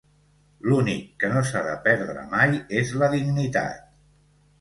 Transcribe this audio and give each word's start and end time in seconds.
L'únic 0.69 1.03
que 1.23 1.29
no 1.33 1.43
s'ha 1.49 1.61
de 1.67 1.75
perdre 1.87 2.23
mai 2.31 2.57
és 2.81 2.95
la 3.03 3.11
dignitat. 3.13 3.85